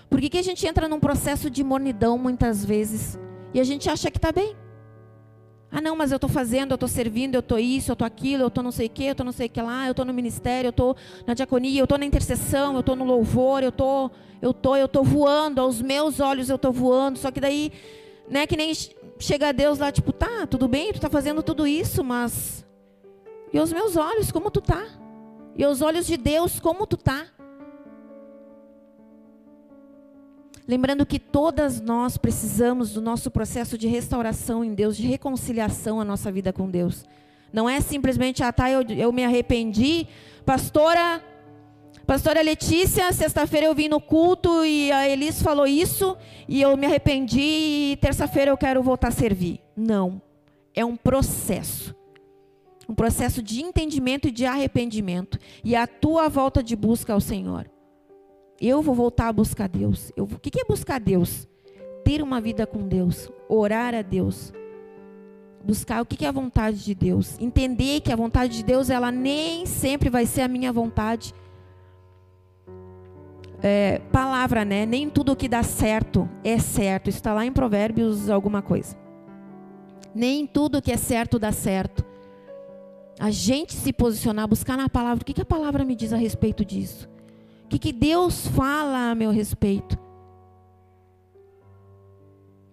[0.09, 3.19] Por que, que a gente entra num processo de mornidão muitas vezes
[3.53, 4.55] e a gente acha que está bem?
[5.71, 8.43] Ah, não, mas eu estou fazendo, eu estou servindo, eu estou isso, eu estou aquilo,
[8.43, 10.03] eu estou não sei o que, eu estou não sei o que lá, eu estou
[10.03, 10.95] no ministério, eu estou
[11.27, 14.87] na diaconia, eu estou na intercessão, eu estou no louvor, eu estou, eu estou, eu
[14.87, 17.71] estou voando, aos meus olhos eu estou voando, só que daí,
[18.27, 18.71] né, que nem
[19.19, 22.65] chega a Deus lá, tipo, tá, tudo bem, tu está fazendo tudo isso, mas
[23.53, 24.85] e aos meus olhos, como tu tá?
[25.55, 27.25] E aos olhos de Deus, como tu tá?
[30.69, 36.05] Lembrando que todas nós precisamos do nosso processo de restauração em Deus, de reconciliação a
[36.05, 37.05] nossa vida com Deus.
[37.51, 40.05] Não é simplesmente, ah, tá, eu, eu me arrependi.
[40.45, 41.23] Pastora,
[42.05, 46.15] pastora Letícia, sexta-feira eu vim no culto e a Elis falou isso
[46.47, 47.41] e eu me arrependi
[47.93, 49.61] e terça-feira eu quero voltar a servir.
[49.75, 50.21] Não.
[50.75, 51.95] É um processo.
[52.87, 55.39] Um processo de entendimento e de arrependimento.
[55.63, 57.67] E a tua volta de busca ao Senhor.
[58.61, 60.11] Eu vou voltar a buscar Deus.
[60.15, 61.47] Eu, o que é buscar Deus?
[62.03, 64.51] Ter uma vida com Deus, orar a Deus,
[65.63, 69.11] buscar o que é a vontade de Deus, entender que a vontade de Deus ela
[69.11, 71.33] nem sempre vai ser a minha vontade.
[73.61, 74.85] É, palavra, né?
[74.85, 77.09] Nem tudo que dá certo é certo.
[77.09, 78.97] Está lá em Provérbios alguma coisa.
[80.15, 82.05] Nem tudo que é certo dá certo.
[83.19, 85.21] A gente se posicionar, buscar na palavra.
[85.21, 87.09] O que, que a palavra me diz a respeito disso?
[87.69, 89.95] O que, que Deus fala a meu respeito?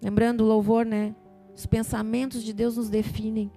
[0.03, 1.15] Lembrando o louvor, né?
[1.55, 3.53] Os pensamentos de Deus nos definem.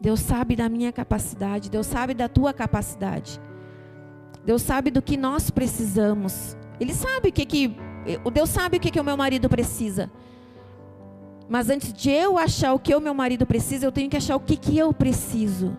[0.00, 3.40] Deus sabe da minha capacidade, Deus sabe da tua capacidade.
[4.44, 6.56] Deus sabe do que nós precisamos.
[6.80, 7.76] Ele sabe o que que
[8.24, 10.10] o Deus sabe o que que o meu marido precisa.
[11.48, 14.34] Mas antes de eu achar o que o meu marido precisa, eu tenho que achar
[14.34, 15.78] o que que eu preciso.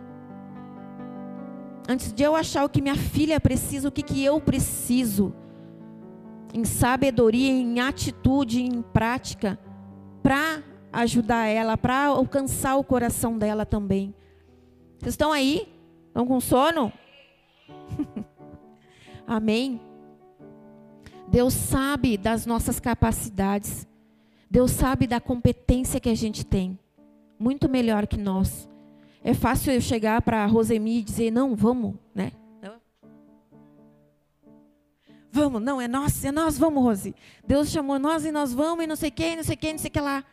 [1.88, 5.34] Antes de eu achar o que minha filha precisa, o que, que eu preciso,
[6.54, 9.60] em sabedoria, em atitude, em prática,
[10.22, 14.15] para ajudar ela, para alcançar o coração dela também.
[15.00, 15.67] Vocês estão aí?
[16.08, 16.93] Estão com sono?
[19.28, 19.82] Amém?
[21.28, 23.88] Deus sabe das nossas capacidades.
[24.50, 26.78] Deus sabe da competência que a gente tem.
[27.39, 28.69] Muito melhor que nós.
[29.24, 32.32] É fácil eu chegar para a Rosemi e dizer, não, vamos, né?
[35.36, 37.16] Vamos, não, é nós, é nós, vamos, Rose.
[37.44, 39.90] Deus chamou nós e nós vamos, e não sei quem, não sei quem, não sei
[39.90, 40.24] que lá.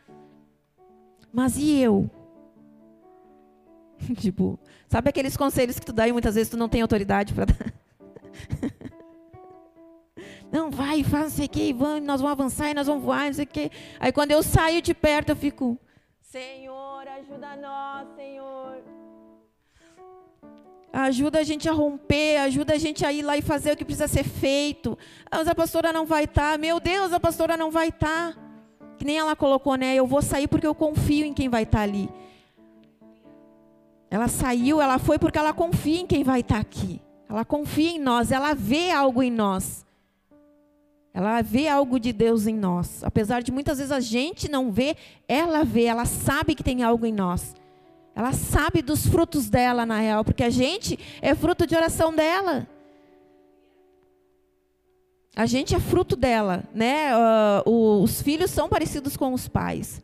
[1.33, 2.07] Mas e eu?
[4.19, 7.45] tipo, sabe aqueles conselhos que tu dá e muitas vezes tu não tem autoridade para
[7.49, 7.73] dar?
[10.51, 13.25] não, vai, faz não sei o que, vamos, nós vamos avançar e nós vamos voar,
[13.25, 13.71] não sei o que.
[13.99, 15.79] Aí quando eu saio de perto, eu fico,
[16.31, 18.81] Senhor, ajuda nós, Senhor.
[20.93, 23.83] Ajuda a gente a romper, ajuda a gente a ir lá e fazer o que
[23.83, 24.97] precisa ser feito.
[25.29, 26.53] Ah, mas a pastora não vai estar.
[26.53, 26.57] Tá.
[26.57, 28.33] Meu Deus, a pastora não vai estar.
[28.33, 28.39] Tá.
[28.97, 29.93] Que nem ela colocou, né?
[29.93, 32.09] Eu vou sair porque eu confio em quem vai estar tá ali.
[34.09, 37.01] Ela saiu, ela foi porque ela confia em quem vai estar aqui.
[37.27, 39.85] Ela confia em nós, ela vê algo em nós.
[41.13, 43.03] Ela vê algo de Deus em nós.
[43.03, 44.95] Apesar de muitas vezes a gente não ver,
[45.27, 47.53] ela vê, ela sabe que tem algo em nós.
[48.15, 52.67] Ela sabe dos frutos dela, na real, porque a gente é fruto de oração dela.
[55.35, 57.11] A gente é fruto dela, né?
[57.65, 60.01] Uh, os filhos são parecidos com os pais.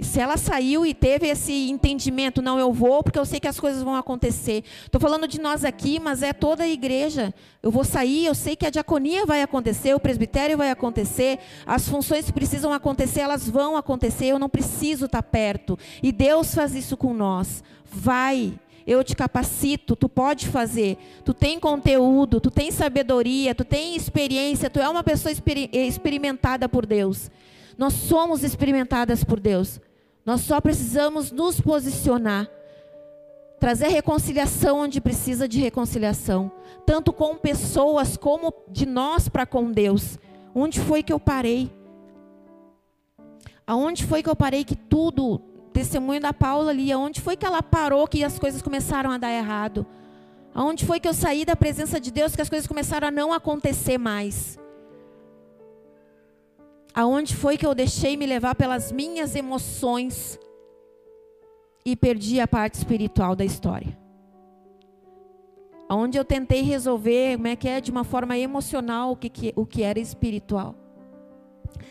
[0.00, 3.58] Se ela saiu e teve esse entendimento, não, eu vou porque eu sei que as
[3.58, 4.62] coisas vão acontecer.
[4.84, 7.34] Estou falando de nós aqui, mas é toda a igreja.
[7.62, 11.88] Eu vou sair, eu sei que a diaconia vai acontecer, o presbitério vai acontecer, as
[11.88, 15.78] funções que precisam acontecer, elas vão acontecer, eu não preciso estar perto.
[16.02, 17.64] E Deus faz isso com nós.
[17.84, 18.54] Vai,
[18.86, 20.96] eu te capacito, tu pode fazer.
[21.24, 25.32] Tu tem conteúdo, tu tem sabedoria, tu tem experiência, tu é uma pessoa
[25.72, 27.30] experimentada por Deus.
[27.76, 29.80] Nós somos experimentadas por Deus.
[30.28, 32.46] Nós só precisamos nos posicionar,
[33.58, 36.52] trazer reconciliação onde precisa de reconciliação,
[36.84, 40.18] tanto com pessoas como de nós para com Deus.
[40.54, 41.72] Onde foi que eu parei?
[43.66, 45.38] Aonde foi que eu parei que tudo,
[45.72, 49.32] testemunho da Paula ali, aonde foi que ela parou que as coisas começaram a dar
[49.32, 49.86] errado?
[50.54, 53.32] Aonde foi que eu saí da presença de Deus que as coisas começaram a não
[53.32, 54.58] acontecer mais?
[56.98, 60.36] Aonde foi que eu deixei me levar pelas minhas emoções
[61.86, 63.96] e perdi a parte espiritual da história?
[65.88, 69.52] Aonde eu tentei resolver, como é que é, de uma forma emocional o que, que,
[69.54, 70.74] o que era espiritual.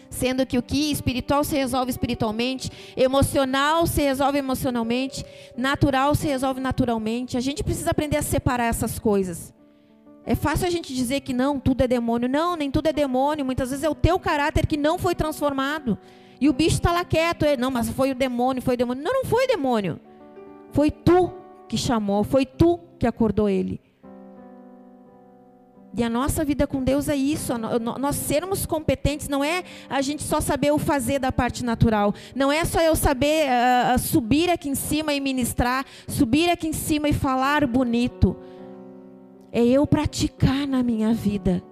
[0.10, 6.60] Sendo que o que espiritual se resolve espiritualmente, emocional se resolve emocionalmente, natural se resolve
[6.60, 7.38] naturalmente.
[7.38, 9.54] A gente precisa aprender a separar essas coisas.
[10.30, 12.28] É fácil a gente dizer que não, tudo é demônio.
[12.28, 13.46] Não, nem tudo é demônio.
[13.46, 15.98] Muitas vezes é o teu caráter que não foi transformado.
[16.42, 17.44] E o bicho está lá quieto.
[17.44, 19.02] Ele, não, mas foi o demônio, foi o demônio.
[19.02, 20.02] Não, não foi demônio.
[20.74, 21.32] Foi tu
[21.70, 23.80] que chamou, foi tu que acordou ele.
[25.96, 27.54] E a nossa vida com Deus é isso.
[27.58, 32.14] Nós sermos competentes não é a gente só saber o fazer da parte natural.
[32.36, 36.74] Não é só eu saber uh, subir aqui em cima e ministrar, subir aqui em
[36.74, 38.36] cima e falar bonito.
[39.52, 41.64] É eu praticar na minha vida.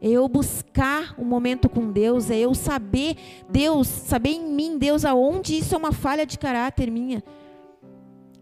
[0.00, 2.30] É eu buscar um momento com Deus.
[2.30, 3.16] É eu saber
[3.48, 7.22] Deus, saber em mim, Deus, aonde isso é uma falha de caráter minha.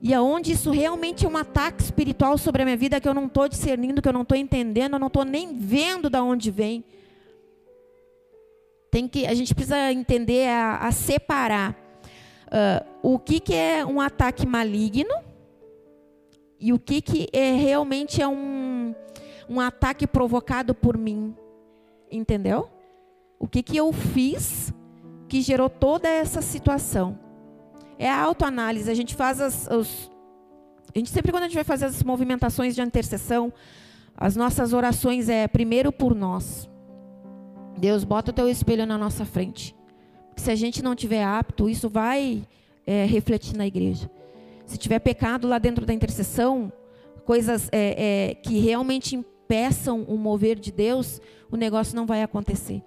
[0.03, 3.27] E aonde isso realmente é um ataque espiritual sobre a minha vida que eu não
[3.27, 6.83] estou discernindo, que eu não estou entendendo, eu não estou nem vendo de onde vem.
[8.91, 11.73] Tem que, a gente precisa entender a, a separar
[12.47, 15.15] uh, o que, que é um ataque maligno
[16.61, 18.95] e o que, que é realmente é um,
[19.49, 21.35] um ataque provocado por mim.
[22.13, 22.69] Entendeu?
[23.39, 24.73] O que, que eu fiz
[25.27, 27.19] que gerou toda essa situação
[27.99, 28.91] é a autoanálise.
[28.91, 30.11] A gente faz as, os,
[30.95, 33.53] a gente sempre quando a gente vai fazer as movimentações de intercessão,
[34.17, 36.69] as nossas orações é primeiro por nós.
[37.79, 39.75] Deus bota o teu espelho na nossa frente.
[40.37, 42.43] Se a gente não tiver apto, isso vai
[42.87, 44.11] é, refletir na igreja.
[44.71, 46.73] Se tiver pecado lá dentro da intercessão,
[47.25, 52.81] coisas é, é, que realmente impeçam o mover de Deus, o negócio não vai acontecer.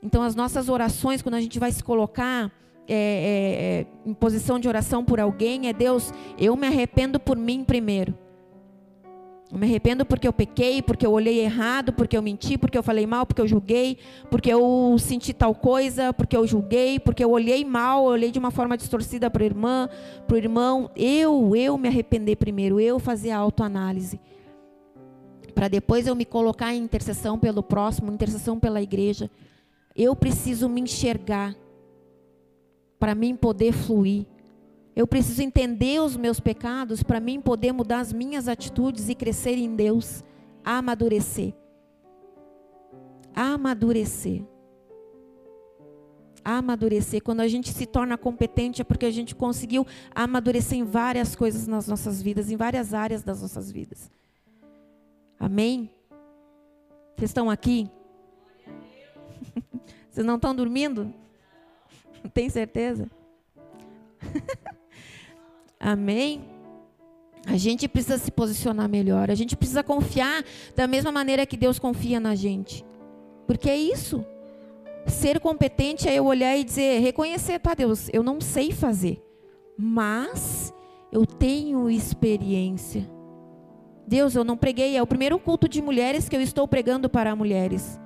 [0.00, 2.52] Então, as nossas orações, quando a gente vai se colocar
[2.86, 7.36] é, é, é, em posição de oração por alguém é Deus, eu me arrependo por
[7.36, 8.16] mim primeiro.
[9.52, 12.84] Eu me arrependo porque eu pequei, porque eu olhei errado, porque eu menti, porque eu
[12.84, 13.98] falei mal, porque eu julguei,
[14.30, 18.38] porque eu senti tal coisa, porque eu julguei, porque eu olhei mal, eu olhei de
[18.38, 19.88] uma forma distorcida para a irmã,
[20.28, 20.88] para o irmão.
[20.94, 24.20] Eu, eu me arrepender primeiro, eu fazer a autoanálise.
[25.52, 29.28] Para depois eu me colocar em intercessão pelo próximo, intercessão pela igreja.
[29.96, 31.56] Eu preciso me enxergar
[33.00, 34.26] para mim poder fluir.
[34.94, 39.56] Eu preciso entender os meus pecados para mim poder mudar as minhas atitudes e crescer
[39.56, 40.24] em Deus,
[40.64, 41.54] amadurecer.
[43.34, 44.42] Amadurecer.
[46.44, 47.22] Amadurecer.
[47.22, 51.66] Quando a gente se torna competente é porque a gente conseguiu amadurecer em várias coisas
[51.66, 54.10] nas nossas vidas, em várias áreas das nossas vidas.
[55.38, 55.90] Amém?
[57.16, 57.88] Vocês estão aqui?
[60.10, 61.14] Vocês não estão dormindo?
[62.34, 63.08] Tem certeza?
[65.80, 66.44] Amém?
[67.46, 69.30] A gente precisa se posicionar melhor.
[69.30, 70.44] A gente precisa confiar
[70.76, 72.84] da mesma maneira que Deus confia na gente.
[73.46, 74.24] Porque é isso.
[75.06, 79.20] Ser competente é eu olhar e dizer, reconhecer, tá, Deus, eu não sei fazer,
[79.76, 80.74] mas
[81.10, 83.10] eu tenho experiência.
[84.06, 87.34] Deus, eu não preguei, é o primeiro culto de mulheres que eu estou pregando para
[87.34, 87.98] mulheres.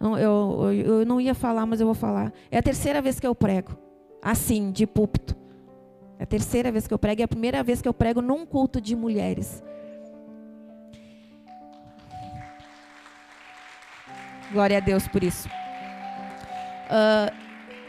[0.00, 2.32] Eu, eu, eu não ia falar, mas eu vou falar.
[2.50, 3.78] É a terceira vez que eu prego,
[4.20, 5.43] assim, de púlpito.
[6.18, 8.46] É a terceira vez que eu prego, é a primeira vez que eu prego num
[8.46, 9.62] culto de mulheres.
[14.52, 15.48] Glória a Deus por isso.
[16.86, 17.34] Uh,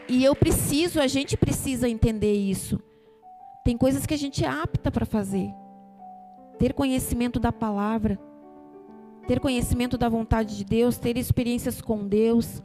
[0.08, 2.80] e eu preciso, a gente precisa entender isso.
[3.64, 5.48] Tem coisas que a gente é apta para fazer.
[6.58, 8.18] Ter conhecimento da palavra
[9.26, 12.62] ter conhecimento da vontade de Deus, ter experiências com Deus,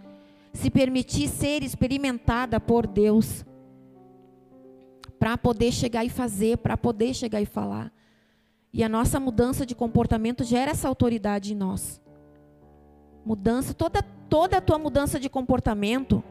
[0.53, 3.43] se permitir ser experimentada por Deus,
[5.21, 7.93] para poder chegar e fazer, para poder chegar e falar.
[8.73, 12.01] E a nossa mudança de comportamento gera essa autoridade em nós.
[13.23, 16.23] Mudança, toda, toda a tua mudança de comportamento,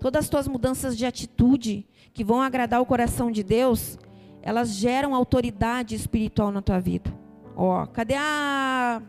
[0.00, 3.96] todas as tuas mudanças de atitude que vão agradar o coração de Deus,
[4.42, 7.16] elas geram autoridade espiritual na tua vida.
[7.54, 9.00] Ó, cadê a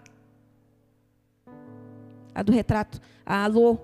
[2.36, 3.80] a do retrato, a alô.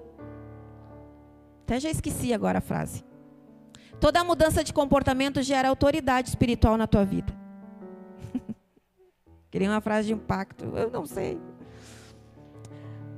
[1.63, 3.08] Até já esqueci agora a frase.
[3.99, 7.33] Toda mudança de comportamento gera autoridade espiritual na tua vida.
[9.51, 10.65] Queria uma frase de impacto.
[10.75, 11.39] Eu não sei.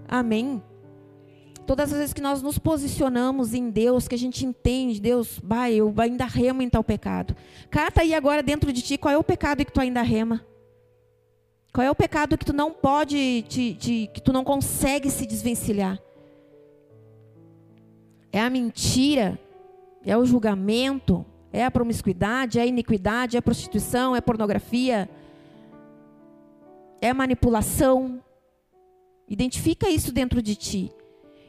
[0.08, 0.62] Amém.
[1.66, 5.76] Todas as vezes que nós nos posicionamos em Deus, que a gente entende, Deus, vai,
[5.76, 7.36] eu ainda remo em tal pecado.
[7.70, 10.44] Cata aí agora dentro de ti qual é o pecado que tu ainda rema.
[11.72, 15.26] Qual é o pecado que tu não pode, te, te, que tu não consegue se
[15.26, 15.98] desvencilhar?
[18.34, 19.40] É a mentira?
[20.06, 21.26] É o julgamento?
[21.54, 22.60] É a promiscuidade?
[22.60, 23.36] É a iniquidade?
[23.36, 24.16] É a prostituição?
[24.16, 25.10] É a pornografia?
[27.02, 28.22] É a manipulação?
[29.28, 30.92] Identifica isso dentro de ti.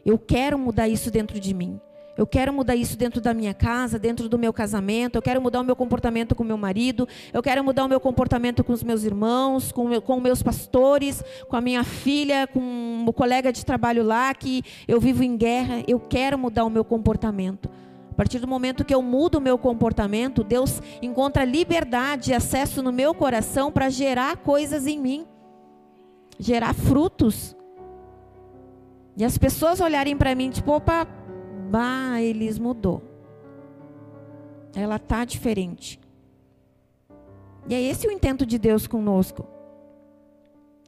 [0.05, 1.80] Eu quero mudar isso dentro de mim.
[2.16, 5.16] Eu quero mudar isso dentro da minha casa, dentro do meu casamento.
[5.16, 7.09] Eu quero mudar o meu comportamento com meu marido.
[7.32, 11.24] Eu quero mudar o meu comportamento com os meus irmãos, com, meu, com meus pastores,
[11.48, 15.82] com a minha filha, com o colega de trabalho lá que eu vivo em guerra.
[15.88, 17.70] Eu quero mudar o meu comportamento.
[18.13, 22.83] A partir do momento que eu mudo o meu comportamento, Deus encontra liberdade e acesso
[22.83, 25.27] no meu coração para gerar coisas em mim,
[26.39, 27.57] gerar frutos.
[29.17, 31.07] E as pessoas olharem para mim, tipo, opa,
[31.71, 33.03] bah, Elis mudou.
[34.77, 35.99] Ela tá diferente.
[37.67, 39.49] E é esse o intento de Deus conosco.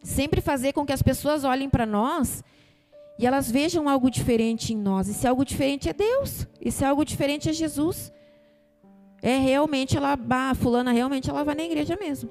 [0.03, 2.45] Sempre fazer com que as pessoas olhem para nós
[3.18, 5.08] e elas vejam algo diferente em nós.
[5.08, 8.12] E se algo diferente é Deus, e se algo diferente é Jesus.
[9.22, 12.30] É realmente ela, bah, fulana realmente ela vai na igreja mesmo.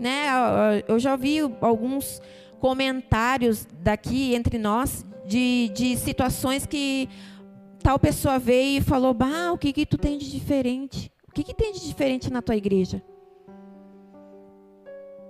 [0.00, 0.24] Né?
[0.88, 2.20] Eu já vi alguns
[2.58, 7.08] comentários daqui entre nós de, de situações que
[7.82, 11.10] tal pessoa veio e falou: Bah, o que, que tu tem de diferente?
[11.28, 13.02] O que, que tem de diferente na tua igreja?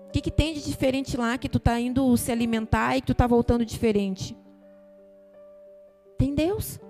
[0.09, 3.09] O que, que tem de diferente lá que tu está indo se alimentar e que
[3.09, 4.37] tu está voltando diferente?
[6.17, 6.81] Tem Deus.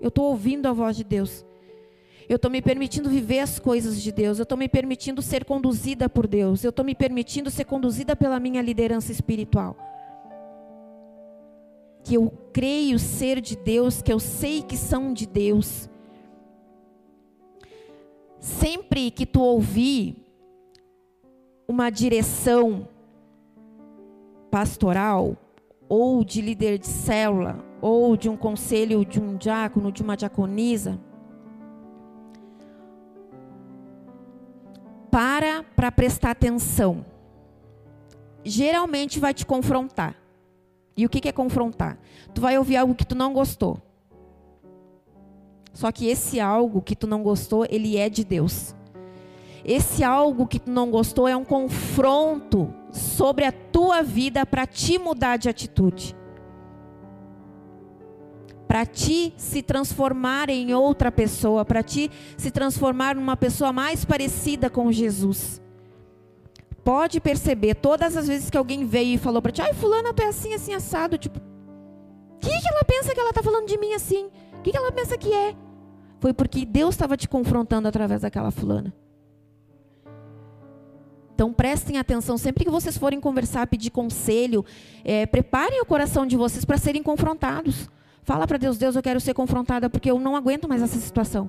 [0.00, 1.44] Eu estou ouvindo a voz de Deus.
[2.28, 4.38] Eu estou me permitindo viver as coisas de Deus.
[4.38, 6.64] Eu estou me permitindo ser conduzida por Deus.
[6.64, 9.76] Eu estou me permitindo ser conduzida pela minha liderança espiritual
[12.08, 15.90] que eu creio ser de Deus, que eu sei que são de Deus.
[18.40, 20.16] Sempre que tu ouvir
[21.70, 22.88] uma direção
[24.50, 25.36] pastoral,
[25.86, 30.98] ou de líder de célula, ou de um conselho de um diácono, de uma diaconisa,
[35.10, 37.04] para para prestar atenção.
[38.42, 40.16] Geralmente vai te confrontar.
[40.96, 41.98] E o que é confrontar?
[42.34, 43.78] Tu vai ouvir algo que tu não gostou.
[45.72, 48.74] Só que esse algo que tu não gostou, ele é de Deus.
[49.70, 54.98] Esse algo que tu não gostou é um confronto sobre a tua vida para te
[54.98, 56.16] mudar de atitude.
[58.66, 64.70] Para ti se transformar em outra pessoa, para ti se transformar numa pessoa mais parecida
[64.70, 65.60] com Jesus
[66.82, 70.22] pode perceber todas as vezes que alguém veio e falou para ti, ai, fulana, tu
[70.22, 73.76] é assim, assim, assado, tipo, o que, que ela pensa que ela está falando de
[73.76, 74.30] mim assim?
[74.58, 75.54] O que, que ela pensa que é?
[76.18, 78.94] Foi porque Deus estava te confrontando através daquela fulana.
[81.38, 84.64] Então prestem atenção, sempre que vocês forem conversar, pedir conselho,
[85.04, 87.88] é, preparem o coração de vocês para serem confrontados.
[88.24, 91.48] Fala para Deus, Deus, eu quero ser confrontada porque eu não aguento mais essa situação.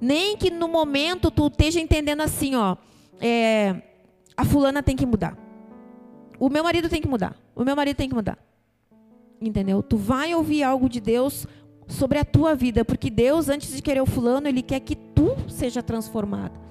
[0.00, 2.76] Nem que no momento tu esteja entendendo assim, ó,
[3.20, 3.82] é,
[4.36, 5.36] a fulana tem que mudar.
[6.38, 7.34] O meu marido tem que mudar.
[7.56, 8.38] O meu marido tem que mudar.
[9.40, 9.82] Entendeu?
[9.82, 11.48] Tu vai ouvir algo de Deus
[11.88, 15.34] sobre a tua vida, porque Deus, antes de querer o fulano, ele quer que tu
[15.48, 16.69] seja transformado.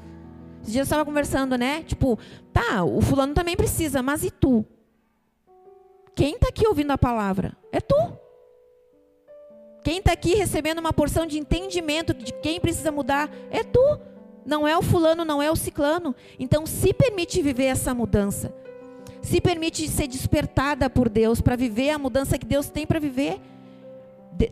[0.61, 1.83] Esses dias eu estava conversando, né?
[1.83, 2.17] Tipo,
[2.53, 4.65] tá, o fulano também precisa, mas e tu?
[6.15, 7.55] Quem está aqui ouvindo a palavra?
[7.71, 7.95] É tu.
[9.83, 13.29] Quem está aqui recebendo uma porção de entendimento de quem precisa mudar?
[13.49, 13.79] É tu.
[14.45, 16.15] Não é o fulano, não é o ciclano.
[16.37, 18.53] Então se permite viver essa mudança.
[19.21, 23.39] Se permite ser despertada por Deus para viver a mudança que Deus tem para viver.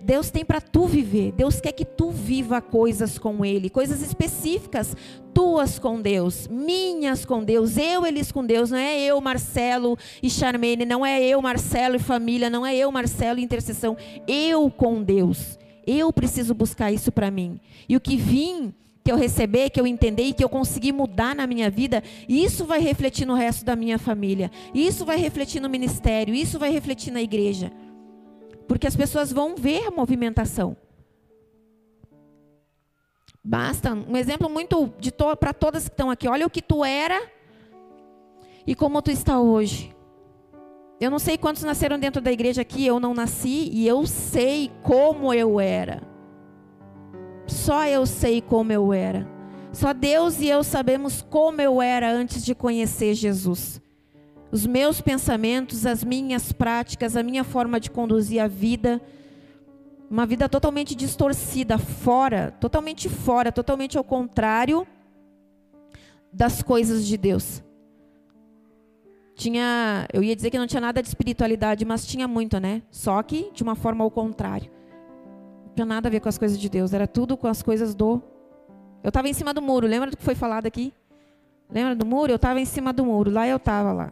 [0.02, 1.32] Deus tem para tu viver.
[1.32, 4.96] Deus quer que tu viva coisas com Ele, coisas específicas,
[5.34, 8.72] tuas com Deus, minhas com Deus, eu eles com Deus.
[8.72, 12.92] Não é eu, Marcelo e Charmene, não é eu, Marcelo e família, não é eu,
[12.92, 13.96] Marcelo e intercessão.
[14.28, 15.58] Eu com Deus.
[15.86, 17.60] Eu preciso buscar isso para mim.
[17.88, 18.74] E o que vim
[19.08, 22.66] que eu receber, que eu entender e que eu conseguir mudar na minha vida, isso
[22.66, 24.52] vai refletir no resto da minha família.
[24.76, 27.72] Isso vai refletir no ministério, isso vai refletir na igreja.
[28.68, 30.76] Porque as pessoas vão ver a movimentação.
[33.44, 36.28] Basta um exemplo muito to para todas que estão aqui.
[36.28, 37.22] Olha o que tu era
[38.66, 39.96] e como tu está hoje.
[41.00, 44.72] Eu não sei quantos nasceram dentro da igreja aqui, eu não nasci e eu sei
[44.84, 46.02] como eu era.
[47.46, 49.26] Só eu sei como eu era.
[49.72, 53.80] Só Deus e eu sabemos como eu era antes de conhecer Jesus.
[54.52, 59.02] Os meus pensamentos, as minhas práticas, a minha forma de conduzir a vida,
[60.10, 64.88] uma vida totalmente distorcida, fora, totalmente fora, totalmente ao contrário
[66.32, 67.64] das coisas de Deus.
[69.36, 72.82] Tinha, eu ia dizer que não tinha nada de espiritualidade, mas tinha muito, né?
[72.90, 74.72] Só que de uma forma ao contrário
[75.78, 78.20] tinha nada a ver com as coisas de Deus, era tudo com as coisas do.
[79.04, 80.92] Eu estava em cima do muro, lembra do que foi falado aqui?
[81.70, 82.32] Lembra do muro?
[82.32, 84.12] Eu estava em cima do muro, lá eu estava lá.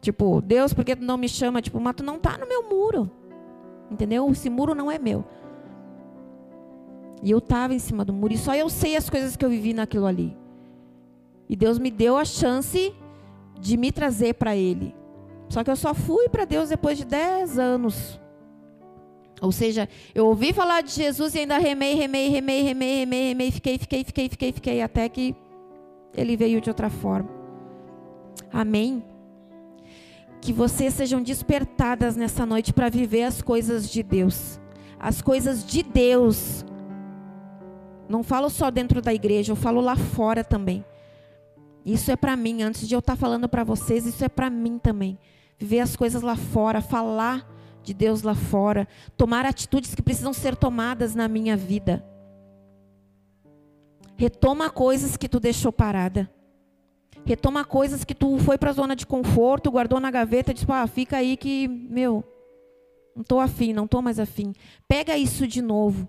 [0.00, 1.60] Tipo, Deus, por que tu não me chama?
[1.60, 3.10] Tipo, mas tu não está no meu muro.
[3.90, 4.30] Entendeu?
[4.30, 5.24] Esse muro não é meu.
[7.22, 9.50] E eu estava em cima do muro e só eu sei as coisas que eu
[9.50, 10.36] vivi naquilo ali.
[11.48, 12.94] E Deus me deu a chance
[13.60, 14.94] de me trazer para Ele.
[15.48, 18.18] Só que eu só fui para Deus depois de 10 anos.
[19.42, 23.50] Ou seja, eu ouvi falar de Jesus e ainda remei, remei, remei, remei, remei, remei,
[23.50, 25.34] fiquei, fiquei, fiquei, fiquei, fiquei, até que
[26.14, 27.28] Ele veio de outra forma.
[28.52, 29.02] Amém?
[30.40, 34.60] Que vocês sejam despertadas nessa noite para viver as coisas de Deus.
[34.98, 36.64] As coisas de Deus.
[38.08, 40.84] Não falo só dentro da igreja, eu falo lá fora também.
[41.84, 44.50] Isso é para mim, antes de eu estar tá falando para vocês, isso é para
[44.50, 45.18] mim também.
[45.58, 47.46] Viver as coisas lá fora, falar
[47.82, 48.86] de Deus lá fora,
[49.16, 52.04] tomar atitudes que precisam ser tomadas na minha vida.
[54.16, 56.30] Retoma coisas que tu deixou parada.
[57.24, 60.86] Retoma coisas que tu foi para a zona de conforto, guardou na gaveta disse: "Ah,
[60.86, 62.24] fica aí que, meu,
[63.14, 64.52] não estou afim, não estou mais afim".
[64.88, 66.08] Pega isso de novo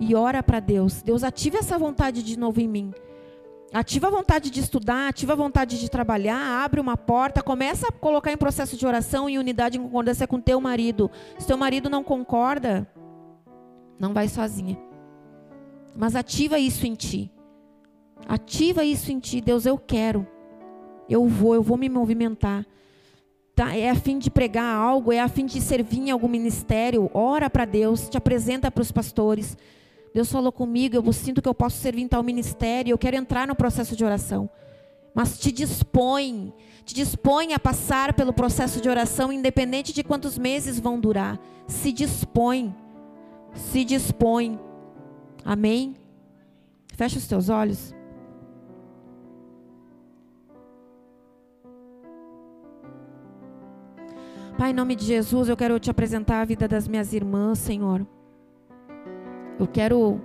[0.00, 1.02] e ora para Deus.
[1.02, 2.92] Deus ative essa vontade de novo em mim.
[3.72, 7.92] Ativa a vontade de estudar, ativa a vontade de trabalhar, abre uma porta, começa a
[7.92, 11.10] colocar em processo de oração e unidade em concordância com teu marido.
[11.38, 12.88] Se teu marido não concorda,
[13.98, 14.78] não vai sozinha.
[15.96, 17.30] Mas ativa isso em ti.
[18.28, 20.26] Ativa isso em ti, Deus, eu quero.
[21.08, 22.64] Eu vou, eu vou me movimentar.
[23.54, 27.10] Tá, é a fim de pregar algo, é a fim de servir em algum ministério.
[27.14, 29.56] Ora para Deus, te apresenta para os pastores.
[30.12, 33.46] Deus falou comigo, eu sinto que eu posso servir em tal ministério, eu quero entrar
[33.46, 34.48] no processo de oração.
[35.14, 36.52] Mas te dispõe,
[36.84, 41.40] te dispõe a passar pelo processo de oração, independente de quantos meses vão durar.
[41.66, 42.74] Se dispõe,
[43.54, 44.60] se dispõe.
[45.42, 45.96] Amém?
[46.94, 47.95] Fecha os teus olhos.
[54.58, 58.06] Pai, em nome de Jesus, eu quero te apresentar a vida das minhas irmãs, Senhor.
[59.58, 60.18] Eu quero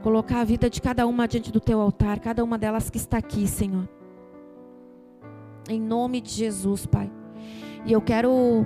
[0.00, 3.18] colocar a vida de cada uma diante do teu altar, cada uma delas que está
[3.18, 3.88] aqui, Senhor.
[5.68, 7.10] Em nome de Jesus, Pai.
[7.84, 8.64] E eu quero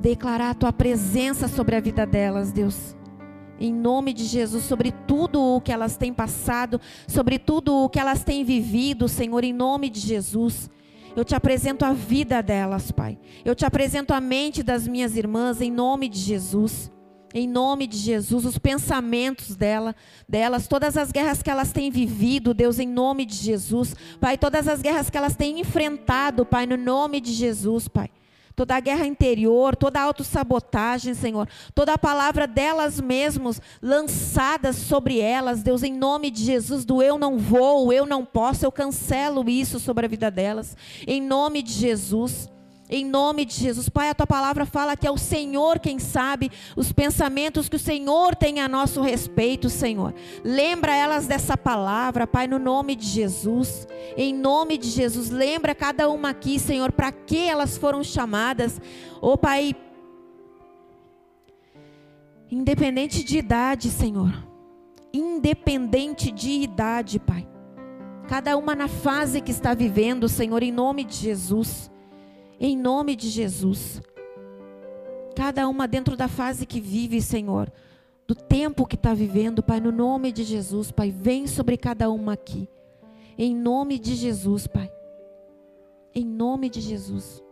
[0.00, 2.96] declarar a tua presença sobre a vida delas, Deus.
[3.60, 8.00] Em nome de Jesus, sobre tudo o que elas têm passado, sobre tudo o que
[8.00, 10.68] elas têm vivido, Senhor, em nome de Jesus.
[11.16, 13.18] Eu te apresento a vida delas, Pai.
[13.44, 16.90] Eu te apresento a mente das minhas irmãs, em nome de Jesus.
[17.34, 19.94] Em nome de Jesus, os pensamentos dela,
[20.26, 23.94] delas, todas as guerras que elas têm vivido, Deus, em nome de Jesus.
[24.18, 28.08] Pai, todas as guerras que elas têm enfrentado, Pai, no nome de Jesus, Pai.
[28.58, 31.48] Toda a guerra interior, toda a autossabotagem, Senhor.
[31.76, 37.16] Toda a palavra delas mesmos lançadas sobre elas, Deus, em nome de Jesus, do eu
[37.16, 40.76] não vou, eu não posso, eu cancelo isso sobre a vida delas.
[41.06, 42.50] Em nome de Jesus.
[42.90, 43.90] Em nome de Jesus.
[43.90, 47.78] Pai, a tua palavra fala que é o Senhor quem sabe os pensamentos que o
[47.78, 50.14] Senhor tem a nosso respeito, Senhor.
[50.42, 53.86] Lembra elas dessa palavra, Pai, no nome de Jesus.
[54.16, 58.80] Em nome de Jesus, lembra cada uma aqui, Senhor, para que elas foram chamadas.
[59.20, 59.76] Ô, oh, Pai,
[62.50, 64.32] independente de idade, Senhor.
[65.12, 67.46] Independente de idade, Pai.
[68.26, 71.90] Cada uma na fase que está vivendo, Senhor, em nome de Jesus.
[72.60, 74.02] Em nome de Jesus.
[75.36, 77.70] Cada uma dentro da fase que vive, Senhor.
[78.26, 81.10] Do tempo que está vivendo, Pai, no nome de Jesus, Pai.
[81.10, 82.68] Vem sobre cada uma aqui.
[83.38, 84.90] Em nome de Jesus, Pai.
[86.12, 87.42] Em nome de Jesus.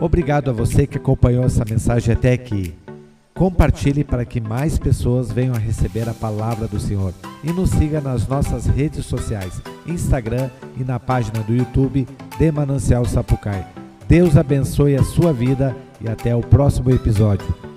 [0.00, 2.74] Obrigado a você que acompanhou essa mensagem até aqui.
[3.32, 7.14] Compartilhe para que mais pessoas venham a receber a palavra do Senhor.
[7.44, 12.06] E nos siga nas nossas redes sociais, Instagram e na página do YouTube
[12.38, 13.66] de Manancial Sapucai.
[14.08, 17.73] Deus abençoe a sua vida e até o próximo episódio.